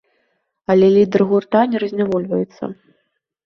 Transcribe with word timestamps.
Але 0.73 0.87
лідар 0.95 1.21
гурта 1.33 1.61
не 1.75 1.85
разнявольваецца. 1.87 2.63